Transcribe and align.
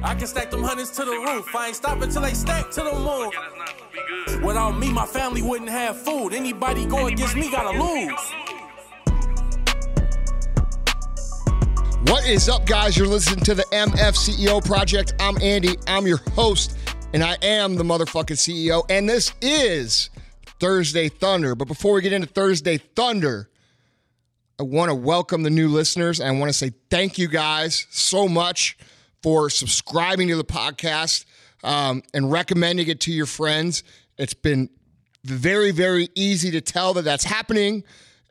I 0.00 0.14
can 0.14 0.28
stack 0.28 0.52
them 0.52 0.62
hundreds 0.62 0.92
to 0.92 1.04
the 1.04 1.10
roof. 1.10 1.54
I 1.56 1.68
ain't 1.68 1.76
stopping 1.76 2.08
till 2.08 2.22
they 2.22 2.32
stack 2.32 2.70
to 2.70 2.82
the 2.82 2.92
moon. 2.92 4.44
Without 4.46 4.78
me, 4.78 4.92
my 4.92 5.04
family 5.04 5.42
wouldn't 5.42 5.70
have 5.70 6.00
food. 6.00 6.32
Anybody 6.32 6.86
go 6.86 7.08
against 7.08 7.34
me 7.34 7.50
gotta 7.50 7.76
lose. 7.76 8.32
What 12.08 12.24
is 12.28 12.48
up, 12.48 12.64
guys? 12.64 12.96
You're 12.96 13.08
listening 13.08 13.44
to 13.44 13.56
the 13.56 13.64
MF 13.72 14.14
CEO 14.14 14.64
Project. 14.64 15.14
I'm 15.18 15.36
Andy. 15.42 15.76
I'm 15.88 16.06
your 16.06 16.20
host, 16.34 16.78
and 17.12 17.24
I 17.24 17.36
am 17.42 17.74
the 17.74 17.82
motherfucking 17.82 18.36
CEO. 18.36 18.84
And 18.88 19.08
this 19.08 19.32
is 19.42 20.10
Thursday 20.60 21.08
Thunder. 21.08 21.56
But 21.56 21.66
before 21.66 21.94
we 21.94 22.02
get 22.02 22.12
into 22.12 22.28
Thursday 22.28 22.78
Thunder, 22.78 23.50
I 24.60 24.62
want 24.62 24.90
to 24.90 24.94
welcome 24.94 25.42
the 25.42 25.50
new 25.50 25.68
listeners. 25.68 26.20
And 26.20 26.36
I 26.36 26.38
want 26.38 26.50
to 26.50 26.56
say 26.56 26.70
thank 26.88 27.18
you 27.18 27.26
guys 27.26 27.88
so 27.90 28.28
much 28.28 28.78
for 29.22 29.50
subscribing 29.50 30.28
to 30.28 30.36
the 30.36 30.44
podcast 30.44 31.24
um, 31.64 32.02
and 32.14 32.30
recommending 32.30 32.88
it 32.88 33.00
to 33.02 33.12
your 33.12 33.26
friends. 33.26 33.82
It's 34.16 34.34
been 34.34 34.70
very, 35.24 35.70
very 35.70 36.08
easy 36.14 36.50
to 36.52 36.60
tell 36.60 36.94
that 36.94 37.02
that's 37.02 37.24
happening. 37.24 37.84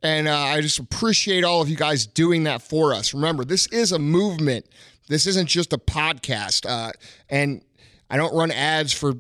And 0.04 0.28
uh, 0.28 0.38
I 0.38 0.62
just 0.62 0.80
appreciate 0.80 1.44
all 1.44 1.62
of 1.62 1.70
you 1.70 1.76
guys 1.76 2.06
doing 2.06 2.44
that 2.44 2.62
for 2.62 2.94
us. 2.94 3.14
Remember, 3.14 3.44
this 3.44 3.68
is 3.68 3.92
a 3.92 4.00
movement. 4.00 4.68
This 5.08 5.26
isn't 5.26 5.48
just 5.48 5.74
a 5.74 5.78
podcast. 5.78 6.70
Uh, 6.70 6.92
and 7.30 7.64
I 8.10 8.18
don't 8.18 8.34
run 8.34 8.52
ads 8.52 8.94
for 8.94 9.14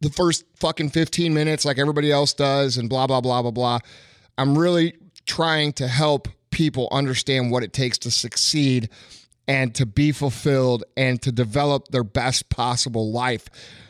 the 0.00 0.10
first 0.10 0.44
fucking 0.56 0.90
15 0.90 1.34
minutes 1.34 1.64
like 1.64 1.78
everybody 1.78 2.10
else 2.10 2.32
does 2.32 2.78
and 2.78 2.88
blah, 2.88 3.06
blah, 3.06 3.20
blah, 3.20 3.42
blah, 3.42 3.50
blah. 3.50 3.78
I'm 4.38 4.56
really 4.56 4.94
trying 5.26 5.72
to 5.74 5.88
help 5.88 6.28
people 6.50 6.88
understand 6.90 7.50
what 7.50 7.62
it 7.62 7.72
takes 7.72 7.98
to 7.98 8.10
succeed 8.10 8.88
and 9.50 9.74
to 9.74 9.84
be 9.84 10.12
fulfilled 10.12 10.84
and 10.96 11.20
to 11.22 11.32
develop 11.32 11.88
their 11.88 12.04
best 12.04 12.50
possible 12.50 13.10
life. 13.10 13.48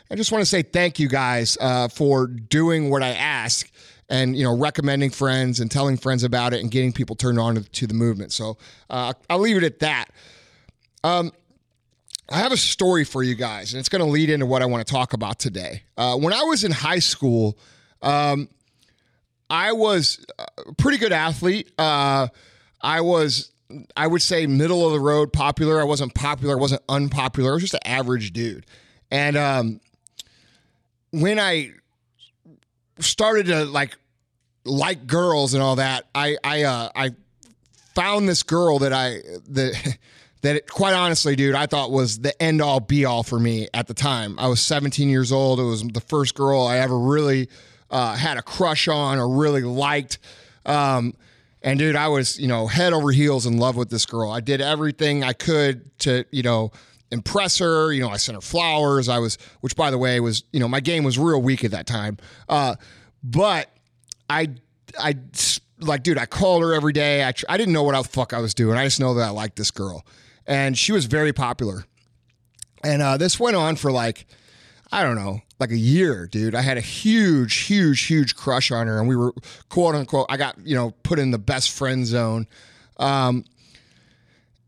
I 0.09 0.15
just 0.15 0.31
want 0.31 0.41
to 0.41 0.45
say 0.47 0.63
thank 0.63 0.97
you 0.97 1.07
guys 1.07 1.55
uh, 1.61 1.87
for 1.87 2.25
doing 2.25 2.89
what 2.89 3.03
I 3.03 3.09
ask 3.09 3.71
and 4.09 4.35
you 4.35 4.43
know 4.43 4.57
recommending 4.57 5.11
friends 5.11 5.59
and 5.59 5.69
telling 5.69 5.97
friends 5.97 6.23
about 6.23 6.55
it 6.55 6.61
and 6.61 6.71
getting 6.71 6.91
people 6.91 7.15
turned 7.15 7.37
on 7.37 7.63
to, 7.63 7.85
the 7.85 7.93
movement. 7.93 8.33
So 8.33 8.57
uh, 8.89 9.13
I'll 9.29 9.37
leave 9.37 9.55
it 9.55 9.63
at 9.63 9.79
that. 9.81 10.05
Um, 11.03 11.31
I 12.27 12.39
have 12.39 12.51
a 12.51 12.57
story 12.57 13.03
for 13.03 13.21
you 13.21 13.35
guys, 13.35 13.73
and 13.73 13.79
it's 13.79 13.89
going 13.89 14.03
to 14.03 14.09
lead 14.09 14.31
into 14.31 14.47
what 14.47 14.63
I 14.63 14.65
want 14.65 14.85
to 14.85 14.91
talk 14.91 15.13
about 15.13 15.37
today. 15.37 15.83
Uh, 15.95 16.17
when 16.17 16.33
I 16.33 16.41
was 16.41 16.63
in 16.63 16.71
high 16.71 16.99
school, 16.99 17.55
um, 18.01 18.49
I 19.47 19.73
was 19.73 20.25
a 20.39 20.73
pretty 20.73 20.97
good 20.97 21.11
athlete. 21.11 21.71
Uh, 21.77 22.29
I 22.81 23.01
was, 23.01 23.51
I 23.95 24.07
would 24.07 24.21
say, 24.21 24.47
middle 24.47 24.85
of 24.85 24.93
the 24.93 24.99
road, 24.99 25.33
popular. 25.33 25.79
I 25.79 25.83
wasn't 25.83 26.13
popular. 26.13 26.55
I 26.55 26.59
wasn't 26.59 26.81
unpopular. 26.89 27.51
I 27.51 27.53
was 27.53 27.63
just 27.63 27.73
an 27.73 27.81
average 27.85 28.31
dude. 28.31 28.65
And 29.09 29.35
um, 29.37 29.81
when 31.11 31.39
I 31.39 31.71
started 32.99 33.47
to 33.47 33.65
like 33.65 33.97
like 34.63 35.07
girls 35.07 35.53
and 35.53 35.61
all 35.61 35.77
that, 35.77 36.05
I 36.15 36.37
I 36.43 36.63
uh, 36.63 36.89
I 36.95 37.11
found 37.95 38.27
this 38.27 38.43
girl 38.43 38.79
that 38.79 38.93
I 38.93 39.21
that 39.49 39.97
that 40.41 40.67
quite 40.67 40.93
honestly, 40.93 41.35
dude, 41.35 41.55
I 41.55 41.65
thought 41.65 41.91
was 41.91 42.19
the 42.19 42.39
end 42.41 42.61
all 42.61 42.79
be 42.79 43.05
all 43.05 43.23
for 43.23 43.39
me 43.39 43.67
at 43.73 43.87
the 43.87 43.93
time. 43.93 44.37
I 44.39 44.47
was 44.47 44.61
17 44.61 45.09
years 45.09 45.31
old. 45.31 45.59
It 45.59 45.63
was 45.63 45.83
the 45.83 46.01
first 46.01 46.35
girl 46.35 46.65
I 46.65 46.77
ever 46.77 46.97
really 46.97 47.49
uh, 47.89 48.15
had 48.15 48.37
a 48.37 48.41
crush 48.41 48.87
on 48.87 49.19
or 49.19 49.29
really 49.29 49.61
liked. 49.61 50.17
Um, 50.65 51.13
and 51.61 51.79
dude, 51.79 51.95
I 51.95 52.07
was 52.07 52.39
you 52.39 52.47
know 52.47 52.67
head 52.67 52.93
over 52.93 53.11
heels 53.11 53.45
in 53.45 53.57
love 53.57 53.75
with 53.75 53.89
this 53.89 54.05
girl. 54.05 54.31
I 54.31 54.39
did 54.39 54.61
everything 54.61 55.23
I 55.23 55.33
could 55.33 55.97
to 55.99 56.25
you 56.31 56.43
know 56.43 56.71
impress 57.11 57.59
her. 57.59 57.91
You 57.93 58.01
know, 58.01 58.09
I 58.09 58.17
sent 58.17 58.35
her 58.35 58.41
flowers. 58.41 59.09
I 59.09 59.19
was, 59.19 59.37
which 59.59 59.75
by 59.75 59.91
the 59.91 59.97
way 59.97 60.19
was, 60.19 60.43
you 60.51 60.59
know, 60.59 60.67
my 60.67 60.79
game 60.79 61.03
was 61.03 61.19
real 61.19 61.41
weak 61.41 61.63
at 61.63 61.71
that 61.71 61.85
time. 61.85 62.17
Uh, 62.49 62.75
but 63.23 63.69
I, 64.29 64.49
I 64.97 65.15
like, 65.79 66.03
dude, 66.03 66.17
I 66.17 66.25
called 66.25 66.63
her 66.63 66.73
every 66.73 66.93
day. 66.93 67.23
I, 67.23 67.33
I 67.49 67.57
didn't 67.57 67.73
know 67.73 67.83
what 67.83 68.01
the 68.01 68.07
fuck 68.07 68.33
I 68.33 68.39
was 68.39 68.53
doing. 68.53 68.77
I 68.77 68.85
just 68.85 68.99
know 68.99 69.13
that 69.15 69.27
I 69.27 69.29
liked 69.29 69.57
this 69.57 69.71
girl, 69.71 70.05
and 70.47 70.77
she 70.77 70.91
was 70.91 71.05
very 71.05 71.33
popular. 71.33 71.85
And 72.83 73.01
uh, 73.01 73.17
this 73.17 73.39
went 73.39 73.55
on 73.55 73.75
for 73.75 73.91
like, 73.91 74.25
I 74.91 75.03
don't 75.03 75.15
know, 75.15 75.41
like 75.59 75.71
a 75.71 75.77
year, 75.77 76.27
dude. 76.27 76.53
I 76.53 76.61
had 76.61 76.77
a 76.77 76.81
huge, 76.81 77.55
huge, 77.55 78.01
huge 78.01 78.35
crush 78.35 78.71
on 78.71 78.87
her, 78.87 78.99
and 78.99 79.07
we 79.07 79.15
were 79.15 79.33
quote 79.69 79.95
unquote. 79.95 80.25
I 80.29 80.37
got 80.37 80.57
you 80.63 80.75
know 80.75 80.91
put 81.03 81.19
in 81.19 81.31
the 81.31 81.39
best 81.39 81.71
friend 81.71 82.05
zone, 82.05 82.47
um, 82.97 83.45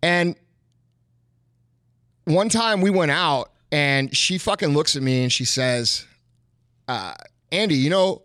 and 0.01 0.35
one 2.25 2.49
time 2.49 2.81
we 2.81 2.89
went 2.89 3.11
out 3.11 3.51
and 3.71 4.15
she 4.15 4.37
fucking 4.37 4.69
looks 4.69 4.95
at 4.95 5.01
me 5.01 5.23
and 5.23 5.31
she 5.31 5.45
says, 5.45 6.05
uh, 6.87 7.13
Andy, 7.51 7.75
you 7.75 7.89
know, 7.89 8.21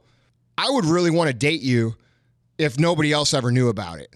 I 0.57 0.69
would 0.71 0.85
really 0.85 1.11
want 1.11 1.29
to 1.29 1.35
date 1.35 1.63
you 1.63 1.97
if 2.59 2.79
nobody 2.79 3.13
else 3.13 3.35
ever 3.35 3.51
knew 3.51 3.69
about 3.69 3.99
it. 3.99 4.13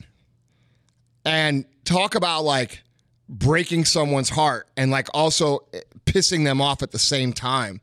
And 1.24 1.64
talk 1.84 2.14
about 2.14 2.44
like 2.44 2.82
breaking 3.32 3.86
someone's 3.86 4.28
heart 4.28 4.68
and 4.76 4.90
like 4.90 5.08
also 5.14 5.60
pissing 6.04 6.44
them 6.44 6.60
off 6.60 6.82
at 6.82 6.92
the 6.92 6.98
same 6.98 7.32
time. 7.32 7.80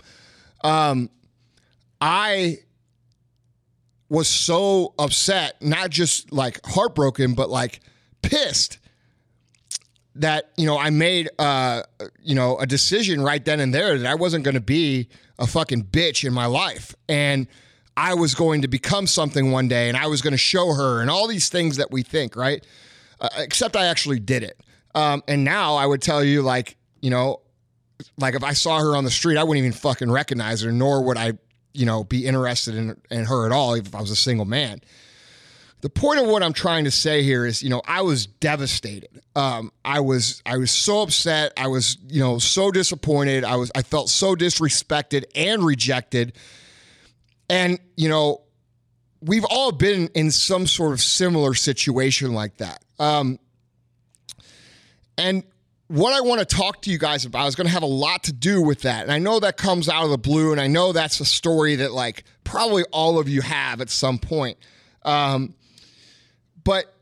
Um, 0.64 1.10
I 2.00 2.60
was 4.09 4.28
so 4.28 4.94
upset, 5.00 5.62
not 5.62 5.90
just 5.90 6.32
like 6.32 6.59
heartbroken, 6.66 7.34
but 7.34 7.50
like 7.50 7.80
pissed 8.22 8.78
that 10.16 10.50
you 10.58 10.66
know 10.66 10.78
I 10.78 10.90
made 10.90 11.30
uh 11.40 11.84
you 12.22 12.36
know 12.36 12.58
a 12.58 12.66
decision 12.66 13.22
right 13.22 13.44
then 13.44 13.59
and 13.59 13.74
there 13.74 13.98
that 13.98 14.08
I 14.09 14.16
wasn't 14.16 14.44
going 14.44 14.56
to 14.56 14.62
be 14.62 15.08
a 15.38 15.48
fucking 15.48 15.86
bitch 15.86 16.26
in 16.26 16.34
my 16.34 16.46
life. 16.46 16.96
And 17.08 17.48
I 17.98 18.14
was 18.14 18.36
going 18.36 18.62
to 18.62 18.68
become 18.68 19.08
something 19.08 19.52
one 19.52 19.68
day 19.68 19.88
and 19.90 19.98
I 19.98 20.08
was 20.08 20.22
going 20.22 20.32
to 20.32 20.38
show 20.38 20.74
her 20.74 21.02
and 21.02 21.09
all 21.09 21.28
these 21.28 21.50
things 21.50 21.78
that 21.78 21.92
we 21.92 22.04
think 22.04 22.36
right? 22.36 22.64
Uh, 23.20 23.30
except 23.38 23.76
I 23.76 23.88
actually 23.88 24.20
did 24.20 24.44
it 24.44 24.59
um, 24.96 25.24
and 25.28 25.44
now 25.44 25.76
I 25.76 25.86
would 25.86 26.02
tell 26.02 26.24
you 26.24 26.42
like 26.42 26.78
you 27.02 27.10
know 27.10 27.42
like 28.18 28.36
if 28.36 28.44
I 28.44 28.54
saw 28.54 28.80
her 28.80 28.96
on 28.96 29.04
the 29.04 29.12
street 29.12 29.38
I 29.38 29.44
wouldn't 29.44 29.66
even 29.66 29.78
fucking 29.78 30.12
recognize 30.12 30.62
her 30.62 30.72
nor 30.72 31.04
would 31.04 31.18
I 31.18 31.34
you 31.74 31.86
know 31.86 32.04
be 32.04 32.26
interested 32.26 32.76
in 32.76 33.00
in 33.10 33.26
her 33.26 33.46
at 33.46 33.52
all 33.52 33.76
even 33.76 33.88
if 33.88 33.96
I 33.96 34.02
was 34.02 34.12
a 34.12 34.16
single 34.16 34.46
man 34.46 34.82
the 35.82 35.90
point 35.90 36.20
of 36.20 36.28
what 36.28 36.44
I'm 36.44 36.54
trying 36.54 36.84
to 36.84 36.92
say 36.92 37.24
here 37.24 37.46
is, 37.46 37.64
you 37.64 37.70
know, 37.70 37.82
I 37.86 38.02
was 38.02 38.26
devastated. 38.26 39.22
Um, 39.36 39.72
I 39.86 40.02
was 40.02 40.42
I 40.46 40.58
was 40.58 40.72
so 40.72 41.02
upset. 41.02 41.54
I 41.56 41.68
was, 41.68 41.98
you 42.08 42.20
know, 42.20 42.38
so 42.38 42.70
disappointed. 42.70 43.46
I 43.46 43.56
was 43.56 43.72
I 43.74 43.82
felt 43.82 44.10
so 44.10 44.36
disrespected 44.36 45.24
and 45.36 45.64
rejected. 45.64 46.34
And, 47.50 47.80
you 47.96 48.10
know, 48.10 48.42
we've 49.22 49.46
all 49.50 49.72
been 49.72 50.10
in 50.16 50.32
some 50.32 50.68
sort 50.68 50.92
of 50.92 51.02
similar 51.02 51.54
situation 51.54 52.34
like 52.34 52.58
that. 52.58 52.84
Um, 53.00 53.40
and 55.19 55.44
what 55.90 56.13
I 56.13 56.22
want 56.22 56.40
to 56.40 56.46
talk 56.46 56.84
to 56.84 56.91
you 56.91 57.00
guys 57.00 57.25
about 57.25 57.47
is 57.47 57.56
going 57.56 57.66
to 57.66 57.74
have 57.74 57.84
a 57.84 57.88
lot 57.88 58.24
to 58.24 58.34
do 58.34 58.62
with 58.62 58.84
that. 58.84 59.03
And 59.03 59.12
I 59.12 59.18
know 59.18 59.40
that 59.40 59.57
comes 59.57 59.90
out 59.90 60.03
of 60.03 60.12
the 60.12 60.19
blue, 60.19 60.52
and 60.52 60.62
I 60.62 60.68
know 60.68 60.94
that's 60.94 61.19
a 61.19 61.25
story 61.25 61.75
that 61.78 61.91
like 61.91 62.24
probably 62.44 62.84
all 62.91 63.19
of 63.19 63.28
you 63.28 63.41
have 63.41 63.81
at 63.81 63.90
some 63.90 64.19
point. 64.19 64.58
Um, 65.03 65.56
but 66.63 66.94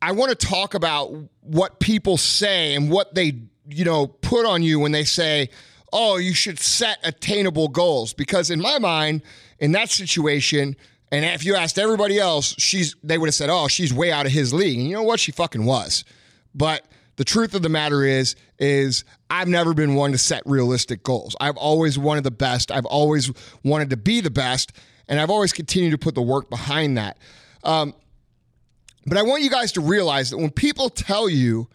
I 0.00 0.12
want 0.12 0.30
to 0.30 0.46
talk 0.46 0.74
about 0.74 1.14
what 1.42 1.80
people 1.80 2.16
say 2.16 2.74
and 2.74 2.90
what 2.90 3.14
they, 3.14 3.34
you 3.68 3.84
know, 3.84 4.06
put 4.06 4.46
on 4.46 4.62
you 4.62 4.80
when 4.80 4.92
they 4.92 5.04
say, 5.04 5.50
"Oh, 5.92 6.16
you 6.16 6.32
should 6.32 6.58
set 6.58 6.98
attainable 7.04 7.68
goals." 7.68 8.14
Because 8.14 8.50
in 8.50 8.60
my 8.60 8.78
mind, 8.78 9.20
in 9.58 9.72
that 9.72 9.90
situation, 9.90 10.76
and 11.10 11.26
if 11.26 11.44
you 11.44 11.56
asked 11.56 11.78
everybody 11.78 12.18
else, 12.18 12.54
she's 12.56 12.96
they 13.04 13.18
would 13.18 13.26
have 13.26 13.34
said, 13.34 13.50
"Oh, 13.50 13.68
she's 13.68 13.92
way 13.92 14.10
out 14.10 14.24
of 14.24 14.32
his 14.32 14.54
league." 14.54 14.78
And 14.78 14.88
you 14.88 14.94
know 14.94 15.02
what? 15.02 15.20
She 15.20 15.30
fucking 15.30 15.66
was. 15.66 16.04
But 16.54 16.86
the 17.16 17.24
truth 17.24 17.54
of 17.54 17.62
the 17.62 17.68
matter 17.68 18.04
is 18.04 18.36
is 18.58 19.04
I've 19.28 19.48
never 19.48 19.74
been 19.74 19.94
one 19.94 20.12
to 20.12 20.18
set 20.18 20.42
realistic 20.46 21.02
goals. 21.02 21.36
I've 21.40 21.56
always 21.56 21.98
wanted 21.98 22.24
the 22.24 22.30
best. 22.30 22.70
I've 22.70 22.86
always 22.86 23.30
wanted 23.62 23.90
to 23.90 23.96
be 23.96 24.20
the 24.20 24.30
best, 24.30 24.72
and 25.08 25.20
I've 25.20 25.30
always 25.30 25.52
continued 25.52 25.90
to 25.90 25.98
put 25.98 26.14
the 26.14 26.22
work 26.22 26.48
behind 26.48 26.96
that. 26.98 27.18
Um, 27.64 27.94
but 29.06 29.18
I 29.18 29.22
want 29.22 29.42
you 29.42 29.50
guys 29.50 29.72
to 29.72 29.80
realize 29.80 30.30
that 30.30 30.38
when 30.38 30.50
people 30.50 30.88
tell 30.88 31.28
you 31.28 31.68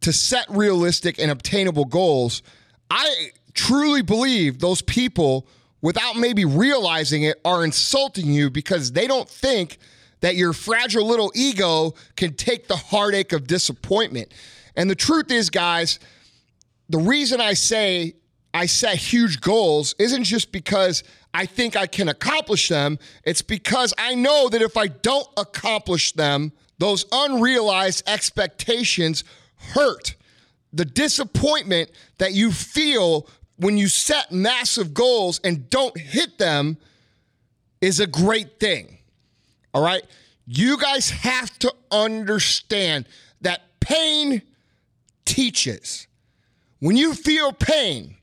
to 0.00 0.12
set 0.12 0.46
realistic 0.48 1.18
and 1.18 1.30
obtainable 1.30 1.84
goals, 1.84 2.42
I 2.90 3.30
truly 3.54 4.02
believe 4.02 4.58
those 4.58 4.82
people, 4.82 5.46
without 5.80 6.16
maybe 6.16 6.44
realizing 6.44 7.22
it, 7.22 7.40
are 7.44 7.64
insulting 7.64 8.26
you 8.26 8.50
because 8.50 8.92
they 8.92 9.06
don't 9.06 9.28
think 9.28 9.78
that 10.24 10.36
your 10.36 10.54
fragile 10.54 11.06
little 11.06 11.30
ego 11.34 11.92
can 12.16 12.32
take 12.32 12.66
the 12.66 12.76
heartache 12.76 13.34
of 13.34 13.46
disappointment. 13.46 14.32
And 14.74 14.88
the 14.88 14.94
truth 14.94 15.30
is, 15.30 15.50
guys, 15.50 16.00
the 16.88 16.96
reason 16.96 17.42
I 17.42 17.52
say 17.52 18.14
I 18.54 18.64
set 18.64 18.96
huge 18.96 19.42
goals 19.42 19.94
isn't 19.98 20.24
just 20.24 20.50
because 20.50 21.04
I 21.34 21.44
think 21.44 21.76
I 21.76 21.86
can 21.86 22.08
accomplish 22.08 22.70
them. 22.70 22.98
It's 23.24 23.42
because 23.42 23.92
I 23.98 24.14
know 24.14 24.48
that 24.48 24.62
if 24.62 24.78
I 24.78 24.86
don't 24.86 25.28
accomplish 25.36 26.12
them, 26.12 26.52
those 26.78 27.04
unrealized 27.12 28.04
expectations 28.06 29.24
hurt. 29.74 30.14
the 30.72 30.86
disappointment 30.86 31.90
that 32.16 32.32
you 32.32 32.50
feel 32.50 33.28
when 33.56 33.76
you 33.76 33.88
set 33.88 34.32
massive 34.32 34.94
goals 34.94 35.38
and 35.44 35.68
don't 35.68 35.98
hit 35.98 36.38
them 36.38 36.78
is 37.82 38.00
a 38.00 38.06
great 38.06 38.58
thing. 38.58 38.93
All 39.74 39.82
right? 39.82 40.04
You 40.46 40.78
guys 40.78 41.10
have 41.10 41.58
to 41.58 41.74
understand 41.90 43.06
that 43.40 43.62
pain 43.80 44.42
teaches. 45.24 46.06
When 46.80 46.96
you 46.96 47.14
feel 47.14 47.52
pain, 47.52 48.16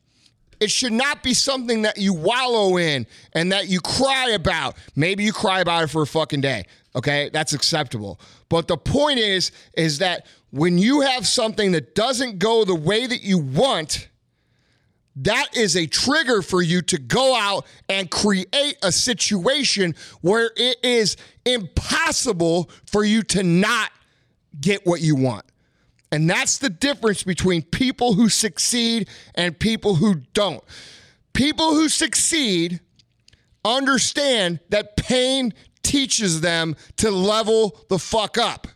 it 0.60 0.72
should 0.72 0.94
not 0.94 1.24
be 1.24 1.34
something 1.34 1.82
that 1.82 1.98
you 1.98 2.14
wallow 2.14 2.78
in 2.78 3.08
and 3.34 3.52
that 3.52 3.68
you 3.68 3.82
cry 3.82 4.30
about. 4.30 4.78
Maybe 4.96 5.24
you 5.24 5.34
cry 5.34 5.60
about 5.60 5.84
it 5.84 5.88
for 5.88 6.04
a 6.04 6.08
fucking 6.08 6.42
day. 6.42 6.66
Okay? 6.96 7.30
That's 7.34 7.54
acceptable. 7.54 8.20
But 8.48 8.68
the 8.68 8.78
point 8.78 9.20
is 9.20 9.52
is 9.74 9.98
that 9.98 10.28
when 10.52 10.78
you 10.78 11.02
have 11.02 11.26
something 11.26 11.72
that 11.72 11.96
doesn't 11.96 12.40
go 12.40 12.64
the 12.64 12.76
way 12.76 13.08
that 13.08 13.24
you 13.24 13.40
want, 13.40 14.08
that 15.18 15.58
is 15.58 15.76
a 15.76 15.88
trigger 15.88 16.42
for 16.42 16.62
you 16.62 16.82
to 16.84 16.98
go 16.98 17.36
out 17.36 17.66
and 17.90 18.10
create 18.10 18.78
a 18.82 18.92
situation 18.92 19.96
where 20.22 20.52
it 20.56 20.78
is 20.84 21.18
impossible 21.46 22.70
for 22.86 23.04
you 23.04 23.22
to 23.24 23.44
not 23.44 23.92
get 24.60 24.86
what 24.86 25.02
you 25.02 25.16
want. 25.16 25.46
And 26.12 26.30
that's 26.30 26.58
the 26.58 26.70
difference 26.70 27.24
between 27.24 27.62
people 27.62 28.14
who 28.14 28.30
succeed 28.30 29.08
and 29.36 29.58
people 29.58 29.96
who 29.96 30.16
don't. 30.34 30.64
People 31.34 31.74
who 31.74 31.88
succeed 31.88 32.82
understand 33.64 34.60
that 34.70 34.98
pain 34.98 35.54
teaches 35.84 36.42
them 36.42 36.76
to 36.98 37.12
level 37.12 37.78
the 37.90 38.00
fuck 38.00 38.38
up. 38.38 38.68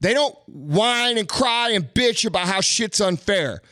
They 0.00 0.12
don't 0.12 0.36
whine 0.46 1.16
and 1.18 1.28
cry 1.28 1.70
and 1.70 1.84
bitch 1.84 2.26
about 2.26 2.46
how 2.46 2.60
shit's 2.60 3.00
unfair. 3.00 3.62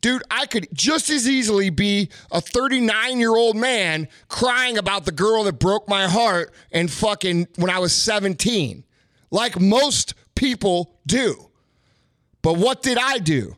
Dude, 0.00 0.22
I 0.30 0.46
could 0.46 0.68
just 0.72 1.10
as 1.10 1.28
easily 1.28 1.70
be 1.70 2.10
a 2.30 2.40
39 2.40 3.18
year 3.18 3.34
old 3.34 3.56
man 3.56 4.08
crying 4.28 4.78
about 4.78 5.04
the 5.04 5.12
girl 5.12 5.44
that 5.44 5.58
broke 5.58 5.88
my 5.88 6.06
heart 6.06 6.52
and 6.72 6.90
fucking 6.90 7.48
when 7.56 7.70
I 7.70 7.78
was 7.78 7.92
17, 7.92 8.84
like 9.30 9.60
most 9.60 10.14
people 10.34 10.98
do. 11.06 11.50
But 12.42 12.56
what 12.56 12.82
did 12.82 12.98
I 12.98 13.18
do? 13.18 13.56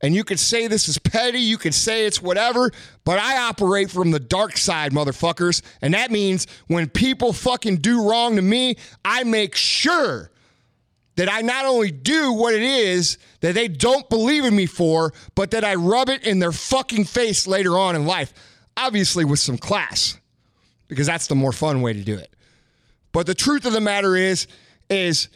And 0.00 0.14
you 0.14 0.22
could 0.22 0.38
say 0.38 0.66
this 0.66 0.86
is 0.88 0.98
petty, 0.98 1.38
you 1.38 1.56
could 1.56 1.72
say 1.72 2.04
it's 2.04 2.20
whatever, 2.20 2.70
but 3.04 3.18
I 3.18 3.48
operate 3.48 3.90
from 3.90 4.10
the 4.10 4.20
dark 4.20 4.58
side, 4.58 4.92
motherfuckers. 4.92 5.62
And 5.80 5.94
that 5.94 6.10
means 6.10 6.46
when 6.66 6.90
people 6.90 7.32
fucking 7.32 7.76
do 7.76 8.06
wrong 8.06 8.36
to 8.36 8.42
me, 8.42 8.76
I 9.02 9.24
make 9.24 9.54
sure 9.54 10.30
that 11.16 11.32
I 11.32 11.42
not 11.42 11.64
only 11.64 11.90
do 11.90 12.32
what 12.32 12.54
it 12.54 12.62
is 12.62 13.18
that 13.40 13.54
they 13.54 13.68
don't 13.68 14.08
believe 14.08 14.44
in 14.44 14.54
me 14.54 14.66
for, 14.66 15.12
but 15.34 15.52
that 15.52 15.64
I 15.64 15.74
rub 15.74 16.08
it 16.08 16.24
in 16.24 16.38
their 16.38 16.52
fucking 16.52 17.04
face 17.04 17.46
later 17.46 17.78
on 17.78 17.94
in 17.94 18.06
life. 18.06 18.32
Obviously, 18.76 19.24
with 19.24 19.38
some 19.38 19.56
class, 19.56 20.18
because 20.88 21.06
that's 21.06 21.28
the 21.28 21.36
more 21.36 21.52
fun 21.52 21.80
way 21.80 21.92
to 21.92 22.02
do 22.02 22.16
it. 22.16 22.34
But 23.12 23.26
the 23.26 23.34
truth 23.34 23.64
of 23.64 23.72
the 23.72 23.80
matter 23.80 24.16
is, 24.16 24.48
is 24.90 25.28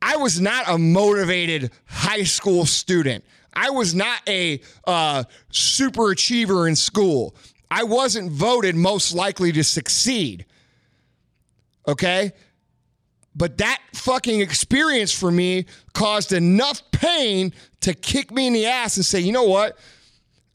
I 0.00 0.16
was 0.16 0.40
not 0.40 0.68
a 0.68 0.78
motivated 0.78 1.72
high 1.86 2.22
school 2.22 2.64
student. 2.64 3.24
I 3.52 3.70
was 3.70 3.94
not 3.94 4.20
a 4.28 4.60
uh, 4.86 5.24
super 5.50 6.12
achiever 6.12 6.68
in 6.68 6.76
school. 6.76 7.34
I 7.70 7.82
wasn't 7.82 8.30
voted 8.30 8.76
most 8.76 9.12
likely 9.12 9.52
to 9.52 9.64
succeed. 9.64 10.46
Okay? 11.86 12.32
But 13.40 13.56
that 13.56 13.80
fucking 13.94 14.42
experience 14.42 15.18
for 15.18 15.30
me 15.30 15.64
caused 15.94 16.34
enough 16.34 16.82
pain 16.90 17.54
to 17.80 17.94
kick 17.94 18.30
me 18.30 18.46
in 18.46 18.52
the 18.52 18.66
ass 18.66 18.98
and 18.98 19.06
say, 19.06 19.18
you 19.18 19.32
know 19.32 19.44
what? 19.44 19.78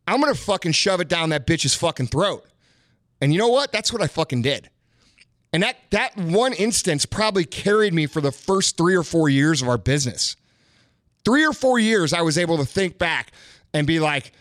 I'm 0.08 0.22
gonna 0.22 0.36
fucking 0.36 0.74
shove 0.74 1.02
it 1.02 1.08
down 1.08 1.30
that 1.30 1.48
bitch's 1.48 1.74
fucking 1.74 2.06
throat. 2.06 2.46
And 3.22 3.34
you 3.34 3.40
know 3.40 3.48
what? 3.48 3.72
That's 3.72 3.92
what 3.92 4.04
I 4.04 4.08
fucking 4.08 4.44
did. 4.44 4.70
And 5.52 5.64
that 5.64 5.78
that 5.90 6.16
one 6.16 6.54
instance 6.54 7.08
probably 7.08 7.44
carried 7.44 7.92
me 7.92 8.06
for 8.06 8.22
the 8.22 8.32
first 8.32 8.78
three 8.78 8.96
or 8.96 9.02
four 9.02 9.30
years 9.30 9.64
of 9.64 9.68
our 9.68 9.80
business. 9.80 10.36
Three 11.24 11.44
or 11.44 11.54
four 11.54 11.80
years, 11.80 12.14
I 12.14 12.22
was 12.22 12.38
able 12.38 12.60
to 12.60 12.66
think 12.66 13.00
back 13.00 13.31
and 13.74 13.88
be 13.88 14.00
like, 14.00 14.31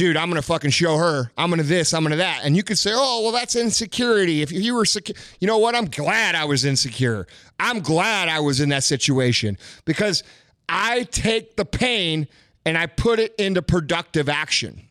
dude, 0.00 0.16
I'm 0.16 0.30
gonna 0.30 0.40
fucking 0.40 0.70
show 0.70 0.96
her. 0.96 1.30
I'm 1.36 1.50
gonna 1.50 1.62
this. 1.62 1.92
I'm 1.92 2.02
gonna 2.02 2.16
that. 2.16 2.40
And 2.42 2.56
you 2.56 2.62
could 2.62 2.78
say, 2.78 2.90
oh, 2.94 3.20
well, 3.20 3.32
that's 3.32 3.54
insecurity. 3.54 4.40
If 4.40 4.50
you 4.50 4.74
were 4.74 4.86
secure, 4.86 5.14
you 5.40 5.46
know 5.46 5.58
what? 5.58 5.74
I'm 5.74 5.84
glad 5.84 6.34
I 6.34 6.46
was 6.46 6.64
insecure. 6.64 7.26
I'm 7.58 7.80
glad 7.80 8.30
I 8.30 8.40
was 8.40 8.60
in 8.60 8.70
that 8.70 8.82
situation 8.82 9.58
because 9.84 10.24
I 10.70 11.02
take 11.02 11.56
the 11.56 11.66
pain 11.66 12.28
and 12.64 12.78
I 12.78 12.86
put 12.86 13.18
it 13.18 13.34
into 13.34 13.60
productive 13.60 14.30
action. 14.30 14.88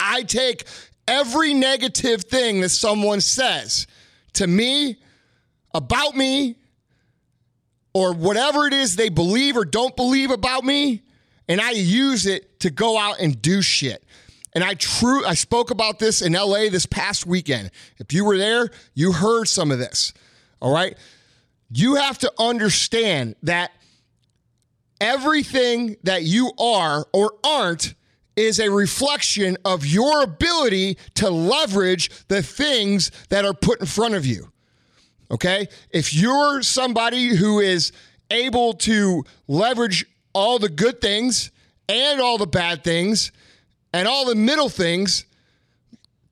I 0.00 0.24
take 0.24 0.64
every 1.06 1.54
negative 1.54 2.24
thing 2.24 2.62
that 2.62 2.70
someone 2.70 3.20
says 3.20 3.86
to 4.32 4.48
me 4.48 4.96
about 5.72 6.16
me 6.16 6.56
or 7.94 8.12
whatever 8.12 8.66
it 8.66 8.72
is 8.72 8.96
they 8.96 9.08
believe 9.08 9.56
or 9.56 9.64
don't 9.64 9.94
believe 9.94 10.32
about 10.32 10.64
me 10.64 11.04
and 11.48 11.60
I 11.60 11.70
use 11.70 12.26
it 12.26 12.60
to 12.60 12.70
go 12.70 12.98
out 12.98 13.20
and 13.20 13.40
do 13.40 13.62
shit. 13.62 14.04
And 14.54 14.64
I 14.64 14.74
true 14.74 15.24
I 15.24 15.34
spoke 15.34 15.70
about 15.70 15.98
this 15.98 16.22
in 16.22 16.32
LA 16.32 16.68
this 16.70 16.86
past 16.86 17.26
weekend. 17.26 17.70
If 17.98 18.12
you 18.12 18.24
were 18.24 18.38
there, 18.38 18.70
you 18.94 19.12
heard 19.12 19.48
some 19.48 19.70
of 19.70 19.78
this. 19.78 20.14
All 20.60 20.72
right? 20.72 20.96
You 21.70 21.96
have 21.96 22.18
to 22.18 22.32
understand 22.38 23.36
that 23.42 23.70
everything 25.00 25.96
that 26.04 26.22
you 26.22 26.52
are 26.58 27.06
or 27.12 27.34
aren't 27.44 27.94
is 28.34 28.58
a 28.60 28.70
reflection 28.70 29.56
of 29.64 29.84
your 29.84 30.22
ability 30.22 30.98
to 31.14 31.30
leverage 31.30 32.10
the 32.28 32.42
things 32.42 33.10
that 33.30 33.44
are 33.44 33.54
put 33.54 33.80
in 33.80 33.86
front 33.86 34.14
of 34.14 34.24
you. 34.24 34.52
Okay? 35.30 35.68
If 35.90 36.14
you're 36.14 36.62
somebody 36.62 37.28
who 37.28 37.60
is 37.60 37.92
able 38.30 38.74
to 38.74 39.24
leverage 39.48 40.04
all 40.36 40.58
the 40.58 40.68
good 40.68 41.00
things 41.00 41.50
and 41.88 42.20
all 42.20 42.36
the 42.36 42.46
bad 42.46 42.84
things 42.84 43.32
and 43.94 44.06
all 44.06 44.26
the 44.26 44.34
middle 44.34 44.68
things 44.68 45.24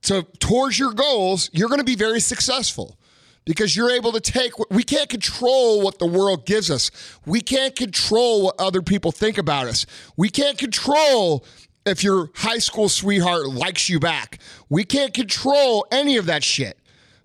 to 0.03 0.27
towards 0.39 0.79
your 0.79 0.93
goals, 0.93 1.49
you're 1.55 1.71
going 1.71 1.81
to 1.81 1.87
be 1.87 1.97
very 1.97 2.21
successful 2.21 2.99
because 3.47 3.75
you're 3.75 3.91
able 3.91 4.13
to 4.13 4.21
take 4.21 4.53
we 4.71 4.83
can't 4.83 5.09
control 5.09 5.81
what 5.81 5.99
the 5.99 6.07
world 6.07 6.45
gives 6.45 6.71
us. 6.71 6.91
We 7.25 7.41
can't 7.41 7.75
control 7.75 8.45
what 8.45 8.57
other 8.59 8.83
people 8.83 9.11
think 9.11 9.39
about 9.39 9.69
us. 9.69 9.87
We 10.19 10.29
can't 10.29 10.59
control 10.59 11.47
if 11.87 12.05
your 12.05 12.29
high 12.35 12.59
school 12.59 12.91
sweetheart 12.91 13.49
likes 13.49 13.89
you 13.89 13.99
back. 13.99 14.39
We 14.69 14.85
can't 14.85 15.15
control 15.15 15.87
any 15.91 16.19
of 16.19 16.27
that 16.27 16.45
shit. 16.45 16.79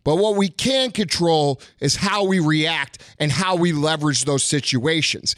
But 0.06 0.15
what 0.15 0.38
we 0.38 0.48
can 0.48 0.92
control 0.92 1.60
is 1.82 1.98
how 1.98 2.24
we 2.24 2.39
react 2.39 3.04
and 3.20 3.34
how 3.34 3.58
we 3.58 3.74
leverage 3.74 4.24
those 4.24 4.46
situations. 4.46 5.36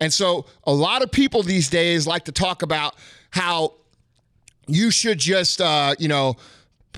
And 0.00 0.12
so 0.12 0.46
a 0.64 0.72
lot 0.72 1.02
of 1.02 1.10
people 1.10 1.42
these 1.42 1.68
days 1.68 2.06
like 2.06 2.24
to 2.26 2.32
talk 2.32 2.62
about 2.62 2.94
how 3.30 3.74
you 4.66 4.90
should 4.90 5.18
just, 5.18 5.60
uh, 5.60 5.94
you 5.98 6.08
know, 6.08 6.36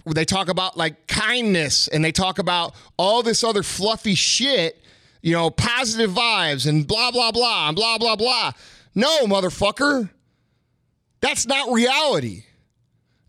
they 0.07 0.25
talk 0.25 0.49
about 0.49 0.77
like 0.77 1.07
kindness 1.07 1.89
and 1.89 2.05
they 2.05 2.13
talk 2.13 2.39
about 2.39 2.75
all 2.97 3.23
this 3.23 3.45
other 3.45 3.63
fluffy 3.63 4.15
shit, 4.15 4.83
you 5.23 5.33
know, 5.33 5.51
positive 5.51 6.11
vibes 6.11 6.67
and 6.67 6.87
blah, 6.87 7.11
blah, 7.11 7.31
blah, 7.31 7.69
and 7.69 7.77
blah, 7.77 7.99
blah, 7.99 8.17
blah. 8.17 8.53
No, 8.95 9.27
motherfucker. 9.27 10.11
That's 11.21 11.47
not 11.47 11.73
reality. 11.73 12.45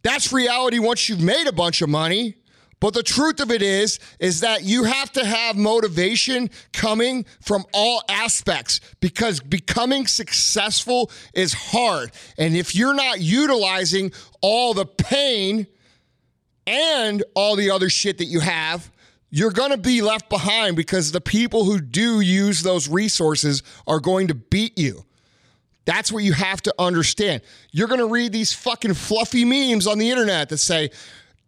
That's 0.04 0.32
reality 0.32 0.80
once 0.80 1.10
you've 1.10 1.22
made 1.22 1.48
a 1.48 1.52
bunch 1.52 1.82
of 1.82 1.90
money. 1.90 2.36
But 2.80 2.94
the 2.94 3.04
truth 3.04 3.42
of 3.42 3.52
it 3.52 3.62
is, 3.62 4.00
is 4.20 4.40
that 4.40 4.64
you 4.64 4.86
have 4.86 5.12
to 5.14 5.26
have 5.26 5.58
motivation 5.58 6.50
coming 6.72 7.26
from 7.42 7.66
all 7.74 8.04
aspects 8.08 8.80
because 9.02 9.42
becoming 9.42 10.08
successful 10.08 11.12
is 11.34 11.54
hard. 11.54 12.12
And 12.38 12.56
if 12.56 12.76
you're 12.76 12.94
not 12.94 13.20
utilizing 13.20 14.12
all 14.42 14.74
the 14.74 14.86
pain 14.86 15.68
and 16.66 17.24
all 17.36 17.58
the 17.58 17.72
other 17.72 17.90
shit 17.90 18.18
that 18.20 18.26
you 18.26 18.40
have, 18.40 18.90
you're 19.30 19.52
going 19.52 19.72
to 19.72 19.78
be 19.78 20.02
left 20.02 20.30
behind 20.30 20.76
because 20.76 21.12
the 21.12 21.22
people 21.22 21.66
who 21.66 21.80
do 21.82 22.22
use 22.22 22.64
those 22.64 22.88
resources 22.88 23.62
are 23.88 24.00
going 24.00 24.30
to 24.30 24.34
beat 24.36 24.78
you. 24.78 25.06
That's 25.86 26.12
what 26.12 26.24
you 26.24 26.34
have 26.34 26.62
to 26.62 26.74
understand. 26.80 27.42
You're 27.72 27.88
going 27.88 28.00
to 28.00 28.08
read 28.08 28.32
these 28.32 28.54
fucking 28.54 28.94
fluffy 28.94 29.44
memes 29.44 29.88
on 29.88 29.98
the 29.98 30.10
internet 30.10 30.50
that 30.50 30.58
say, 30.58 30.92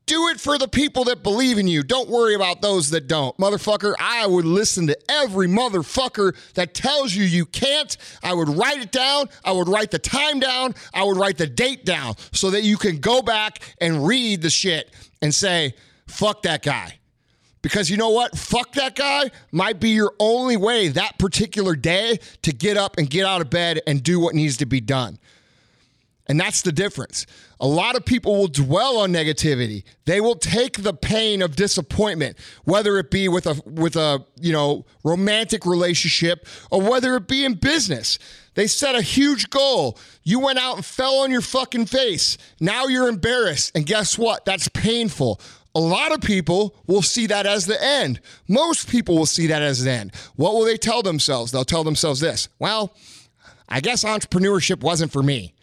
do 0.05 0.27
it 0.29 0.39
for 0.39 0.57
the 0.57 0.67
people 0.67 1.05
that 1.05 1.23
believe 1.23 1.57
in 1.57 1.67
you. 1.67 1.83
Don't 1.83 2.09
worry 2.09 2.35
about 2.35 2.61
those 2.61 2.89
that 2.89 3.07
don't. 3.07 3.35
Motherfucker, 3.37 3.93
I 3.99 4.27
would 4.27 4.45
listen 4.45 4.87
to 4.87 4.97
every 5.09 5.47
motherfucker 5.47 6.35
that 6.55 6.73
tells 6.73 7.15
you 7.15 7.23
you 7.23 7.45
can't. 7.45 7.95
I 8.21 8.33
would 8.33 8.49
write 8.49 8.81
it 8.81 8.91
down. 8.91 9.29
I 9.45 9.51
would 9.51 9.69
write 9.69 9.91
the 9.91 9.99
time 9.99 10.39
down. 10.39 10.75
I 10.93 11.03
would 11.03 11.17
write 11.17 11.37
the 11.37 11.47
date 11.47 11.85
down 11.85 12.15
so 12.31 12.49
that 12.51 12.63
you 12.63 12.77
can 12.77 12.97
go 12.97 13.21
back 13.21 13.59
and 13.79 14.05
read 14.05 14.41
the 14.41 14.49
shit 14.49 14.91
and 15.21 15.33
say, 15.33 15.75
fuck 16.07 16.41
that 16.43 16.63
guy. 16.63 16.99
Because 17.61 17.89
you 17.89 17.97
know 17.97 18.09
what? 18.09 18.35
Fuck 18.37 18.73
that 18.73 18.95
guy 18.95 19.29
might 19.51 19.79
be 19.79 19.91
your 19.91 20.13
only 20.19 20.57
way 20.57 20.87
that 20.89 21.19
particular 21.19 21.75
day 21.75 22.19
to 22.41 22.51
get 22.51 22.75
up 22.75 22.97
and 22.97 23.09
get 23.09 23.25
out 23.25 23.41
of 23.41 23.49
bed 23.49 23.81
and 23.85 24.01
do 24.01 24.19
what 24.19 24.33
needs 24.33 24.57
to 24.57 24.65
be 24.65 24.81
done. 24.81 25.19
And 26.31 26.39
that's 26.39 26.61
the 26.61 26.71
difference. 26.71 27.25
A 27.59 27.67
lot 27.67 27.97
of 27.97 28.05
people 28.05 28.37
will 28.37 28.47
dwell 28.47 28.99
on 28.99 29.11
negativity. 29.11 29.83
They 30.05 30.21
will 30.21 30.35
take 30.35 30.81
the 30.81 30.93
pain 30.93 31.41
of 31.41 31.57
disappointment, 31.57 32.37
whether 32.63 32.97
it 32.99 33.11
be 33.11 33.27
with 33.27 33.47
a 33.47 33.61
with 33.65 33.97
a, 33.97 34.23
you 34.39 34.53
know, 34.53 34.85
romantic 35.03 35.65
relationship 35.65 36.47
or 36.71 36.81
whether 36.81 37.17
it 37.17 37.27
be 37.27 37.43
in 37.43 37.55
business. 37.55 38.17
They 38.53 38.67
set 38.67 38.95
a 38.95 39.01
huge 39.01 39.49
goal. 39.49 39.99
You 40.23 40.39
went 40.39 40.57
out 40.57 40.77
and 40.77 40.85
fell 40.85 41.15
on 41.15 41.31
your 41.31 41.41
fucking 41.41 41.87
face. 41.87 42.37
Now 42.61 42.85
you're 42.87 43.09
embarrassed. 43.09 43.73
And 43.75 43.85
guess 43.85 44.17
what? 44.17 44.45
That's 44.45 44.69
painful. 44.69 45.41
A 45.75 45.81
lot 45.81 46.13
of 46.13 46.21
people 46.21 46.77
will 46.87 47.01
see 47.01 47.27
that 47.27 47.45
as 47.45 47.65
the 47.65 47.83
end. 47.83 48.21
Most 48.47 48.87
people 48.87 49.17
will 49.17 49.25
see 49.25 49.47
that 49.47 49.61
as 49.61 49.83
the 49.83 49.91
end. 49.91 50.15
What 50.37 50.53
will 50.53 50.63
they 50.63 50.77
tell 50.77 51.01
themselves? 51.01 51.51
They'll 51.51 51.65
tell 51.65 51.83
themselves 51.83 52.21
this 52.21 52.47
Well, 52.57 52.95
I 53.67 53.81
guess 53.81 54.05
entrepreneurship 54.05 54.79
wasn't 54.79 55.11
for 55.11 55.21
me. 55.21 55.55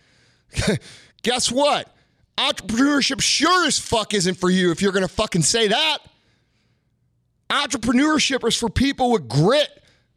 Guess 1.23 1.51
what? 1.51 1.95
Entrepreneurship 2.37 3.21
sure 3.21 3.67
as 3.67 3.79
fuck 3.79 4.15
isn't 4.15 4.35
for 4.35 4.51
you 4.51 4.71
if 4.71 4.81
you're 4.81 4.93
gonna 4.93 5.09
fucking 5.09 5.43
say 5.43 5.69
that. 5.69 5.99
Entrepreneurship 7.51 8.47
is 8.47 8.57
for 8.57 8.69
people 8.69 9.11
with 9.11 9.29
grit. 9.29 9.69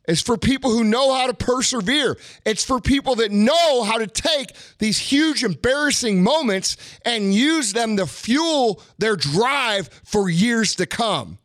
It's 0.08 0.22
for 0.22 0.38
people 0.38 0.72
who 0.72 0.84
know 0.84 1.14
how 1.14 1.28
to 1.28 1.34
persevere. 1.34 2.18
It's 2.46 2.66
for 2.66 2.82
people 2.82 3.16
that 3.16 3.32
know 3.32 3.84
how 3.84 3.98
to 3.98 4.08
take 4.08 4.54
these 4.80 4.98
huge, 4.98 5.44
embarrassing 5.44 6.24
moments 6.24 6.76
and 7.06 7.34
use 7.34 7.72
them 7.72 7.98
to 7.98 8.08
fuel 8.08 8.82
their 8.98 9.16
drive 9.16 9.90
for 10.04 10.30
years 10.30 10.76
to 10.76 10.86
come. 10.86 11.38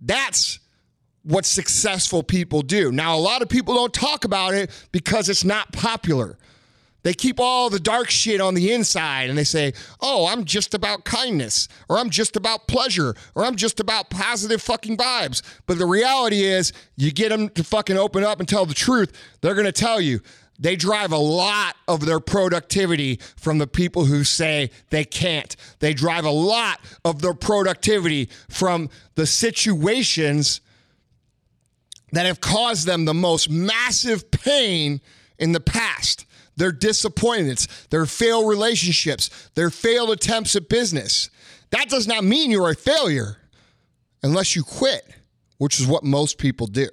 That's 0.00 0.60
what 1.22 1.44
successful 1.44 2.22
people 2.22 2.62
do. 2.62 2.92
Now, 2.92 3.16
a 3.16 3.18
lot 3.18 3.42
of 3.42 3.48
people 3.48 3.74
don't 3.74 3.92
talk 3.92 4.24
about 4.24 4.54
it 4.54 4.70
because 4.92 5.28
it's 5.28 5.44
not 5.44 5.72
popular. 5.72 6.38
They 7.06 7.14
keep 7.14 7.38
all 7.38 7.70
the 7.70 7.78
dark 7.78 8.10
shit 8.10 8.40
on 8.40 8.54
the 8.54 8.72
inside 8.72 9.30
and 9.30 9.38
they 9.38 9.44
say, 9.44 9.74
oh, 10.00 10.26
I'm 10.26 10.44
just 10.44 10.74
about 10.74 11.04
kindness, 11.04 11.68
or 11.88 11.98
I'm 11.98 12.10
just 12.10 12.34
about 12.34 12.66
pleasure, 12.66 13.14
or 13.36 13.44
I'm 13.44 13.54
just 13.54 13.78
about 13.78 14.10
positive 14.10 14.60
fucking 14.60 14.96
vibes. 14.96 15.40
But 15.66 15.78
the 15.78 15.86
reality 15.86 16.42
is, 16.42 16.72
you 16.96 17.12
get 17.12 17.28
them 17.28 17.48
to 17.50 17.62
fucking 17.62 17.96
open 17.96 18.24
up 18.24 18.40
and 18.40 18.48
tell 18.48 18.66
the 18.66 18.74
truth, 18.74 19.12
they're 19.40 19.54
going 19.54 19.66
to 19.66 19.70
tell 19.70 20.00
you. 20.00 20.20
They 20.58 20.74
drive 20.74 21.12
a 21.12 21.16
lot 21.16 21.76
of 21.86 22.04
their 22.04 22.18
productivity 22.18 23.20
from 23.36 23.58
the 23.58 23.68
people 23.68 24.06
who 24.06 24.24
say 24.24 24.72
they 24.90 25.04
can't. 25.04 25.54
They 25.78 25.94
drive 25.94 26.24
a 26.24 26.30
lot 26.30 26.80
of 27.04 27.22
their 27.22 27.34
productivity 27.34 28.30
from 28.50 28.90
the 29.14 29.26
situations 29.26 30.60
that 32.10 32.26
have 32.26 32.40
caused 32.40 32.84
them 32.84 33.04
the 33.04 33.14
most 33.14 33.48
massive 33.48 34.28
pain 34.32 35.00
in 35.38 35.52
the 35.52 35.60
past 35.60 36.26
their 36.56 36.72
disappointments, 36.72 37.86
their 37.90 38.06
failed 38.06 38.48
relationships, 38.48 39.50
their 39.54 39.70
failed 39.70 40.10
attempts 40.10 40.56
at 40.56 40.68
business. 40.68 41.30
That 41.70 41.88
does 41.88 42.06
not 42.06 42.24
mean 42.24 42.50
you're 42.50 42.70
a 42.70 42.74
failure 42.74 43.36
unless 44.22 44.56
you 44.56 44.62
quit, 44.62 45.06
which 45.58 45.80
is 45.80 45.86
what 45.86 46.04
most 46.04 46.38
people 46.38 46.66
do. 46.66 46.88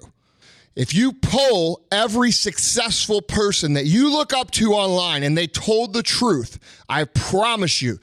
If 0.76 0.94
you 0.94 1.14
poll 1.14 1.86
every 1.92 2.32
successful 2.32 3.22
person 3.22 3.74
that 3.74 3.86
you 3.86 4.12
look 4.12 4.34
up 4.34 4.50
to 4.52 4.74
online 4.74 5.22
and 5.24 5.38
they 5.38 5.46
told 5.46 5.94
the 5.94 6.02
truth, 6.02 6.58
I 6.90 7.04
promise 7.04 7.82
you, 7.82 8.00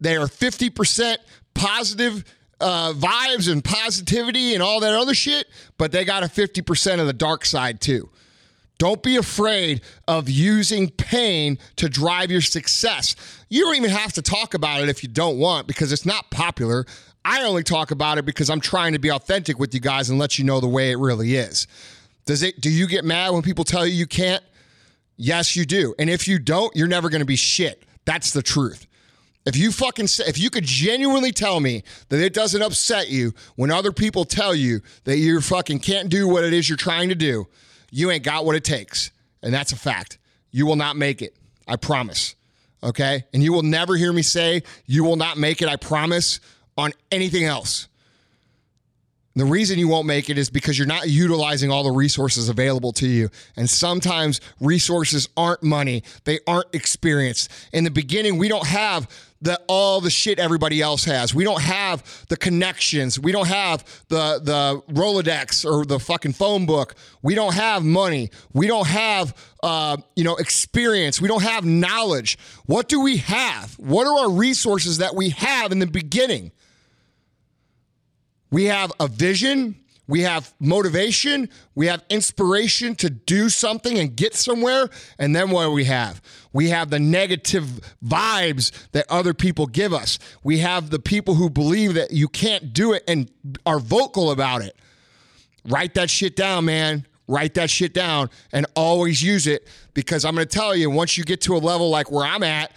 they 0.00 0.16
are 0.16 0.26
50% 0.26 1.18
positive 1.54 2.24
uh, 2.60 2.92
vibes 2.94 3.50
and 3.50 3.62
positivity 3.62 4.54
and 4.54 4.62
all 4.62 4.80
that 4.80 4.92
other 4.92 5.14
shit, 5.14 5.46
but 5.78 5.92
they 5.92 6.04
got 6.04 6.24
a 6.24 6.26
50% 6.26 7.00
of 7.00 7.06
the 7.06 7.12
dark 7.12 7.44
side 7.44 7.80
too. 7.80 8.10
Don't 8.80 9.02
be 9.02 9.16
afraid 9.16 9.82
of 10.08 10.30
using 10.30 10.88
pain 10.88 11.58
to 11.76 11.86
drive 11.86 12.30
your 12.30 12.40
success. 12.40 13.14
You 13.50 13.64
don't 13.64 13.76
even 13.76 13.90
have 13.90 14.14
to 14.14 14.22
talk 14.22 14.54
about 14.54 14.80
it 14.80 14.88
if 14.88 15.02
you 15.02 15.08
don't 15.10 15.38
want 15.38 15.66
because 15.66 15.92
it's 15.92 16.06
not 16.06 16.30
popular. 16.30 16.86
I 17.22 17.44
only 17.44 17.62
talk 17.62 17.90
about 17.90 18.16
it 18.16 18.24
because 18.24 18.48
I'm 18.48 18.58
trying 18.58 18.94
to 18.94 18.98
be 18.98 19.10
authentic 19.10 19.58
with 19.58 19.74
you 19.74 19.80
guys 19.80 20.08
and 20.08 20.18
let 20.18 20.38
you 20.38 20.46
know 20.46 20.60
the 20.60 20.66
way 20.66 20.92
it 20.92 20.98
really 20.98 21.34
is. 21.36 21.66
Does 22.24 22.42
it 22.42 22.58
do 22.58 22.70
you 22.70 22.86
get 22.86 23.04
mad 23.04 23.34
when 23.34 23.42
people 23.42 23.64
tell 23.64 23.86
you 23.86 23.92
you 23.92 24.06
can't? 24.06 24.42
Yes, 25.18 25.54
you 25.54 25.66
do. 25.66 25.94
And 25.98 26.08
if 26.08 26.26
you 26.26 26.38
don't, 26.38 26.74
you're 26.74 26.88
never 26.88 27.10
going 27.10 27.20
to 27.20 27.26
be 27.26 27.36
shit. 27.36 27.84
That's 28.06 28.32
the 28.32 28.42
truth. 28.42 28.86
If 29.44 29.58
you 29.58 29.72
fucking 29.72 30.06
say, 30.06 30.24
if 30.26 30.38
you 30.38 30.48
could 30.48 30.64
genuinely 30.64 31.32
tell 31.32 31.60
me 31.60 31.82
that 32.08 32.18
it 32.18 32.32
doesn't 32.32 32.62
upset 32.62 33.10
you 33.10 33.34
when 33.56 33.70
other 33.70 33.92
people 33.92 34.24
tell 34.24 34.54
you 34.54 34.80
that 35.04 35.18
you 35.18 35.38
fucking 35.42 35.80
can't 35.80 36.08
do 36.08 36.26
what 36.26 36.44
it 36.44 36.54
is 36.54 36.70
you're 36.70 36.78
trying 36.78 37.10
to 37.10 37.14
do, 37.14 37.46
you 37.90 38.10
ain't 38.10 38.24
got 38.24 38.44
what 38.44 38.56
it 38.56 38.64
takes. 38.64 39.10
And 39.42 39.52
that's 39.52 39.72
a 39.72 39.76
fact. 39.76 40.18
You 40.50 40.66
will 40.66 40.76
not 40.76 40.96
make 40.96 41.22
it. 41.22 41.36
I 41.66 41.76
promise. 41.76 42.34
Okay? 42.82 43.24
And 43.32 43.42
you 43.42 43.52
will 43.52 43.62
never 43.62 43.96
hear 43.96 44.12
me 44.12 44.22
say 44.22 44.62
you 44.86 45.04
will 45.04 45.16
not 45.16 45.36
make 45.36 45.62
it, 45.62 45.68
I 45.68 45.76
promise, 45.76 46.40
on 46.76 46.92
anything 47.10 47.44
else. 47.44 47.88
The 49.36 49.44
reason 49.44 49.78
you 49.78 49.86
won't 49.86 50.06
make 50.06 50.28
it 50.28 50.38
is 50.38 50.50
because 50.50 50.76
you're 50.76 50.88
not 50.88 51.08
utilizing 51.08 51.70
all 51.70 51.84
the 51.84 51.92
resources 51.92 52.48
available 52.48 52.92
to 52.94 53.06
you. 53.06 53.30
And 53.56 53.70
sometimes 53.70 54.40
resources 54.60 55.28
aren't 55.36 55.62
money, 55.62 56.02
they 56.24 56.40
aren't 56.46 56.74
experience. 56.74 57.48
In 57.72 57.84
the 57.84 57.90
beginning, 57.90 58.38
we 58.38 58.48
don't 58.48 58.66
have 58.66 59.08
the 59.42 59.60
all 59.68 60.00
the 60.00 60.10
shit 60.10 60.38
everybody 60.38 60.82
else 60.82 61.04
has. 61.04 61.34
We 61.34 61.44
don't 61.44 61.62
have 61.62 62.26
the 62.28 62.36
connections. 62.36 63.18
We 63.18 63.32
don't 63.32 63.48
have 63.48 63.84
the 64.08 64.40
the 64.42 64.82
Rolodex 64.92 65.64
or 65.64 65.84
the 65.84 65.98
fucking 65.98 66.34
phone 66.34 66.66
book. 66.66 66.94
We 67.22 67.34
don't 67.34 67.54
have 67.54 67.82
money. 67.82 68.30
We 68.52 68.66
don't 68.66 68.86
have 68.86 69.34
uh, 69.62 69.96
you 70.14 70.24
know 70.24 70.36
experience. 70.36 71.20
We 71.20 71.28
don't 71.28 71.42
have 71.42 71.64
knowledge. 71.64 72.38
What 72.66 72.88
do 72.88 73.00
we 73.00 73.18
have? 73.18 73.74
What 73.78 74.06
are 74.06 74.24
our 74.24 74.30
resources 74.30 74.98
that 74.98 75.14
we 75.14 75.30
have 75.30 75.72
in 75.72 75.78
the 75.78 75.86
beginning? 75.86 76.52
We 78.50 78.64
have 78.64 78.92
a 79.00 79.08
vision. 79.08 79.76
We 80.10 80.22
have 80.22 80.52
motivation. 80.58 81.48
We 81.76 81.86
have 81.86 82.02
inspiration 82.10 82.96
to 82.96 83.08
do 83.08 83.48
something 83.48 83.96
and 83.96 84.16
get 84.16 84.34
somewhere. 84.34 84.88
And 85.20 85.36
then 85.36 85.50
what 85.50 85.66
do 85.66 85.70
we 85.70 85.84
have? 85.84 86.20
We 86.52 86.70
have 86.70 86.90
the 86.90 86.98
negative 86.98 87.64
vibes 88.04 88.72
that 88.90 89.06
other 89.08 89.34
people 89.34 89.68
give 89.68 89.92
us. 89.92 90.18
We 90.42 90.58
have 90.58 90.90
the 90.90 90.98
people 90.98 91.36
who 91.36 91.48
believe 91.48 91.94
that 91.94 92.10
you 92.10 92.26
can't 92.26 92.72
do 92.72 92.92
it 92.92 93.04
and 93.06 93.30
are 93.64 93.78
vocal 93.78 94.32
about 94.32 94.62
it. 94.62 94.76
Write 95.64 95.94
that 95.94 96.10
shit 96.10 96.34
down, 96.34 96.64
man. 96.64 97.06
Write 97.28 97.54
that 97.54 97.70
shit 97.70 97.94
down 97.94 98.30
and 98.52 98.66
always 98.74 99.22
use 99.22 99.46
it 99.46 99.68
because 99.94 100.24
I'm 100.24 100.34
going 100.34 100.44
to 100.44 100.52
tell 100.52 100.74
you 100.74 100.90
once 100.90 101.16
you 101.16 101.22
get 101.22 101.40
to 101.42 101.54
a 101.54 101.58
level 101.58 101.88
like 101.88 102.10
where 102.10 102.26
I'm 102.26 102.42
at, 102.42 102.72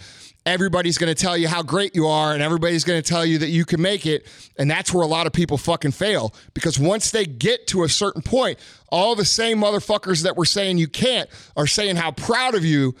everybody's 0.46 0.98
going 0.98 1.12
to 1.12 1.20
tell 1.20 1.36
you 1.36 1.48
how 1.48 1.62
great 1.62 1.94
you 1.94 2.06
are 2.06 2.32
and 2.32 2.42
everybody's 2.42 2.84
going 2.84 3.00
to 3.00 3.08
tell 3.08 3.24
you 3.24 3.38
that 3.38 3.48
you 3.48 3.64
can 3.64 3.80
make 3.80 4.06
it 4.06 4.26
and 4.58 4.70
that's 4.70 4.92
where 4.92 5.02
a 5.02 5.06
lot 5.06 5.26
of 5.26 5.32
people 5.32 5.56
fucking 5.56 5.92
fail. 5.92 6.34
Because 6.52 6.78
once 6.78 7.10
they 7.10 7.24
get 7.24 7.66
to 7.68 7.84
a 7.84 7.88
certain 7.88 8.22
point 8.22 8.58
all 8.90 9.14
the 9.14 9.24
same 9.24 9.58
motherfuckers 9.58 10.22
that 10.22 10.36
were 10.36 10.44
saying 10.44 10.78
you 10.78 10.88
can't 10.88 11.28
are 11.56 11.66
saying 11.66 11.96
how 11.96 12.10
proud 12.10 12.54
of 12.54 12.64
you 12.64 12.94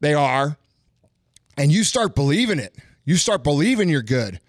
they 0.00 0.14
are 0.14 0.56
and 1.56 1.70
you 1.70 1.84
start 1.84 2.14
believing 2.14 2.58
it. 2.58 2.74
You 3.04 3.16
start 3.16 3.44
believing 3.44 3.88
you're 3.88 4.02
good. 4.02 4.40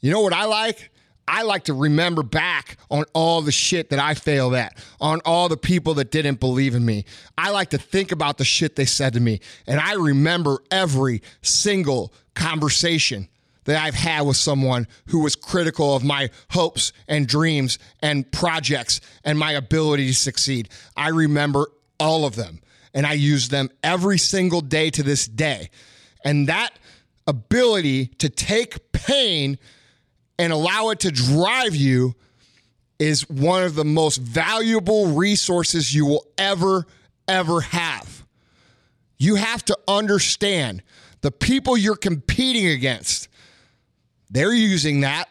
You 0.00 0.10
know 0.10 0.20
what 0.20 0.32
i 0.32 0.44
like 0.44 0.90
I 1.26 1.42
like 1.42 1.64
to 1.64 1.74
remember 1.74 2.22
back 2.22 2.76
on 2.90 3.04
all 3.14 3.40
the 3.42 3.52
shit 3.52 3.90
that 3.90 3.98
I 3.98 4.14
failed 4.14 4.54
at, 4.54 4.76
on 5.00 5.20
all 5.24 5.48
the 5.48 5.56
people 5.56 5.94
that 5.94 6.10
didn't 6.10 6.40
believe 6.40 6.74
in 6.74 6.84
me. 6.84 7.04
I 7.38 7.50
like 7.50 7.70
to 7.70 7.78
think 7.78 8.12
about 8.12 8.38
the 8.38 8.44
shit 8.44 8.76
they 8.76 8.84
said 8.84 9.14
to 9.14 9.20
me. 9.20 9.40
And 9.66 9.80
I 9.80 9.94
remember 9.94 10.58
every 10.70 11.22
single 11.42 12.12
conversation 12.34 13.28
that 13.64 13.82
I've 13.82 13.94
had 13.94 14.22
with 14.22 14.36
someone 14.36 14.86
who 15.06 15.20
was 15.20 15.36
critical 15.36 15.96
of 15.96 16.04
my 16.04 16.30
hopes 16.50 16.92
and 17.08 17.26
dreams 17.26 17.78
and 18.02 18.30
projects 18.30 19.00
and 19.24 19.38
my 19.38 19.52
ability 19.52 20.08
to 20.08 20.14
succeed. 20.14 20.68
I 20.96 21.08
remember 21.08 21.68
all 21.98 22.26
of 22.26 22.36
them 22.36 22.60
and 22.92 23.06
I 23.06 23.14
use 23.14 23.48
them 23.48 23.70
every 23.82 24.18
single 24.18 24.60
day 24.60 24.90
to 24.90 25.02
this 25.02 25.26
day. 25.26 25.70
And 26.24 26.48
that 26.48 26.78
ability 27.26 28.06
to 28.06 28.28
take 28.28 28.92
pain 28.92 29.58
and 30.38 30.52
allow 30.52 30.90
it 30.90 31.00
to 31.00 31.10
drive 31.10 31.74
you 31.74 32.14
is 32.98 33.28
one 33.28 33.62
of 33.62 33.74
the 33.74 33.84
most 33.84 34.18
valuable 34.18 35.08
resources 35.08 35.94
you 35.94 36.06
will 36.06 36.26
ever, 36.38 36.86
ever 37.28 37.60
have. 37.60 38.24
You 39.18 39.36
have 39.36 39.64
to 39.66 39.78
understand 39.88 40.82
the 41.20 41.30
people 41.30 41.76
you're 41.76 41.96
competing 41.96 42.66
against, 42.66 43.28
they're 44.30 44.54
using 44.54 45.00
that. 45.00 45.28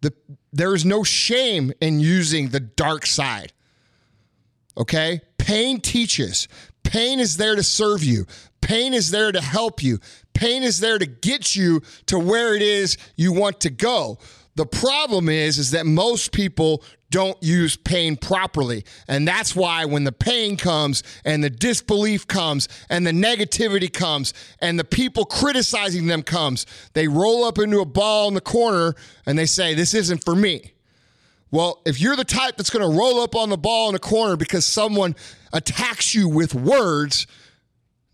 The, 0.00 0.12
there 0.52 0.74
is 0.74 0.84
no 0.84 1.04
shame 1.04 1.72
in 1.80 2.00
using 2.00 2.48
the 2.48 2.60
dark 2.60 3.06
side. 3.06 3.52
Okay? 4.76 5.20
Pain 5.38 5.80
teaches. 5.80 6.48
Pain 6.90 7.20
is 7.20 7.36
there 7.36 7.54
to 7.54 7.62
serve 7.62 8.02
you. 8.02 8.26
Pain 8.60 8.94
is 8.94 9.12
there 9.12 9.30
to 9.30 9.40
help 9.40 9.80
you. 9.80 10.00
Pain 10.34 10.64
is 10.64 10.80
there 10.80 10.98
to 10.98 11.06
get 11.06 11.54
you 11.54 11.82
to 12.06 12.18
where 12.18 12.56
it 12.56 12.62
is 12.62 12.96
you 13.14 13.32
want 13.32 13.60
to 13.60 13.70
go. 13.70 14.18
The 14.56 14.66
problem 14.66 15.28
is 15.28 15.56
is 15.56 15.70
that 15.70 15.86
most 15.86 16.32
people 16.32 16.82
don't 17.10 17.40
use 17.40 17.76
pain 17.76 18.16
properly. 18.16 18.84
And 19.06 19.26
that's 19.26 19.54
why 19.54 19.84
when 19.84 20.02
the 20.02 20.10
pain 20.10 20.56
comes 20.56 21.04
and 21.24 21.44
the 21.44 21.50
disbelief 21.50 22.26
comes 22.26 22.66
and 22.88 23.06
the 23.06 23.12
negativity 23.12 23.92
comes 23.92 24.34
and 24.58 24.76
the 24.76 24.84
people 24.84 25.24
criticizing 25.24 26.08
them 26.08 26.24
comes, 26.24 26.66
they 26.94 27.06
roll 27.06 27.44
up 27.44 27.60
into 27.60 27.78
a 27.78 27.86
ball 27.86 28.26
in 28.26 28.34
the 28.34 28.40
corner 28.40 28.96
and 29.26 29.38
they 29.38 29.46
say, 29.46 29.74
This 29.74 29.94
isn't 29.94 30.24
for 30.24 30.34
me. 30.34 30.72
Well, 31.50 31.80
if 31.84 32.00
you're 32.00 32.16
the 32.16 32.24
type 32.24 32.56
that's 32.56 32.70
going 32.70 32.88
to 32.88 32.96
roll 32.96 33.20
up 33.20 33.34
on 33.34 33.48
the 33.48 33.58
ball 33.58 33.88
in 33.88 33.94
a 33.94 33.98
corner 33.98 34.36
because 34.36 34.64
someone 34.64 35.16
attacks 35.52 36.14
you 36.14 36.28
with 36.28 36.54
words, 36.54 37.26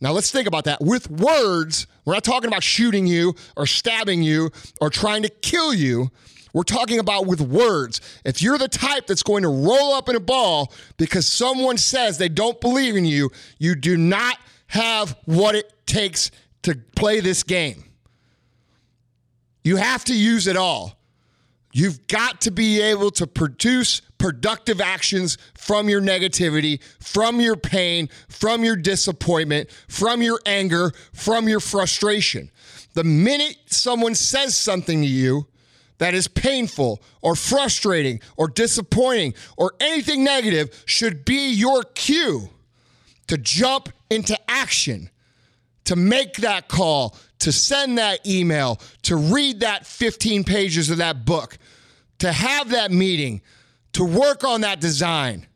now 0.01 0.13
let's 0.13 0.31
think 0.31 0.49
about 0.49 0.65
that. 0.65 0.81
With 0.81 1.11
words, 1.11 1.87
we're 2.05 2.15
not 2.15 2.25
talking 2.25 2.49
about 2.49 2.63
shooting 2.63 3.07
you 3.07 3.35
or 3.57 3.67
stabbing 3.67 4.23
you 4.23 4.51
or 4.81 4.89
trying 4.91 5.23
to 5.23 5.29
kill 5.29 5.75
you. 5.75 6.11
We're 6.55 6.63
talking 6.63 6.99
about 6.99 7.27
with 7.27 7.43
words. 7.43 8.01
If 8.25 8.41
you're 8.41 8.57
the 8.57 8.69
type 8.69 9.07
that's 9.07 9.23
going 9.23 9.43
to 9.43 9.49
roll 9.49 9.93
up 9.93 10.09
in 10.09 10.17
a 10.17 10.21
ball 10.21 10.73
because 10.97 11.27
someone 11.27 11.77
says 11.77 12.17
they 12.17 12.31
don't 12.31 12.59
believe 12.63 12.97
in 12.97 13.05
you, 13.05 13.31
you 13.59 13.75
do 13.75 13.99
not 13.99 14.39
have 14.69 15.17
what 15.27 15.55
it 15.55 15.71
takes 15.87 16.31
to 16.63 16.75
play 16.95 17.21
this 17.21 17.43
game. 17.43 17.85
You 19.65 19.77
have 19.77 20.05
to 20.07 20.15
use 20.15 20.47
it 20.47 20.57
all. 20.57 20.99
You've 21.77 22.07
got 22.07 22.41
to 22.41 22.51
be 22.51 22.81
able 22.81 23.11
to 23.11 23.27
produce 23.27 24.01
productive 24.17 24.81
actions 24.81 25.37
from 25.53 25.91
your 25.91 26.01
negativity, 26.01 26.83
from 27.01 27.39
your 27.39 27.55
pain, 27.55 28.09
from 28.31 28.65
your 28.65 28.77
disappointment, 28.77 29.69
from 29.87 30.23
your 30.23 30.41
anger, 30.47 30.93
from 31.13 31.51
your 31.51 31.61
frustration. 31.61 32.51
The 32.95 33.05
minute 33.05 33.59
someone 33.67 34.15
says 34.15 34.57
something 34.57 35.03
to 35.03 35.07
you 35.07 35.49
that 35.99 36.15
is 36.15 36.29
painful 36.29 37.03
or 37.21 37.37
frustrating 37.37 38.21
or 38.39 38.49
disappointing 38.49 39.35
or 39.59 39.75
anything 39.79 40.25
negative 40.25 40.83
should 40.87 41.27
be 41.27 41.51
your 41.51 41.83
cue 41.83 42.49
to 43.27 43.37
jump 43.37 43.91
into 44.09 44.39
action, 44.51 45.11
to 45.85 45.95
make 45.95 46.37
that 46.37 46.69
call, 46.69 47.15
to 47.41 47.53
send 47.53 47.99
that 47.99 48.27
email, 48.27 48.81
to 49.03 49.17
read 49.17 49.61
that 49.61 49.87
15 49.87 50.45
pages 50.45 50.91
of 50.91 50.99
that 50.99 51.25
book, 51.25 51.59
to 52.19 52.33
have 52.33 52.71
that 52.71 52.91
meeting, 52.91 53.43
to 53.93 54.05
work 54.05 54.45
on 54.45 54.63
that 54.63 54.81
design. 54.81 55.47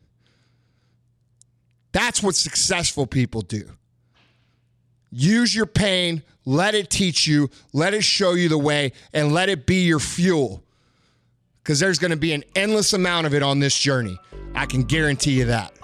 That's 1.92 2.22
what 2.22 2.34
successful 2.34 3.06
people 3.06 3.40
do. 3.40 3.70
Use 5.10 5.54
your 5.54 5.66
pain, 5.66 6.22
let 6.44 6.74
it 6.74 6.88
teach 6.88 7.26
you, 7.26 7.50
let 7.72 7.94
it 7.94 8.04
show 8.04 8.34
you 8.34 8.48
the 8.48 8.58
way, 8.58 8.92
and 9.12 9.32
let 9.32 9.48
it 9.48 9.66
be 9.66 9.84
your 9.84 9.98
fuel. 9.98 10.62
Because 11.62 11.80
there's 11.80 11.98
going 11.98 12.12
to 12.12 12.16
be 12.16 12.32
an 12.32 12.44
endless 12.54 12.92
amount 12.92 13.26
of 13.26 13.34
it 13.34 13.42
on 13.42 13.58
this 13.58 13.78
journey. 13.78 14.18
I 14.54 14.66
can 14.66 14.84
guarantee 14.84 15.32
you 15.32 15.46
that. 15.46 15.79